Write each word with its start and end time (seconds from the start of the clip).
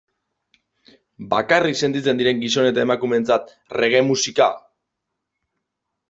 Bakarrik 1.33 1.75
sentitzen 1.87 2.21
diren 2.21 2.41
gizon 2.43 2.69
eta 2.69 2.81
emakumeentzat 2.85 3.53
reggae 3.83 4.01
musika? 4.09 4.47